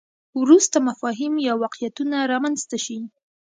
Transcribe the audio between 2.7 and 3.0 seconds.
شي.